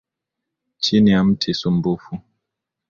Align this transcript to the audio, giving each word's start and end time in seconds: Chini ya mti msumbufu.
Chini 0.79 1.11
ya 1.11 1.23
mti 1.23 1.51
msumbufu. 1.51 2.19